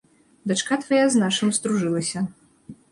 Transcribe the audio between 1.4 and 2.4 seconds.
здружылася.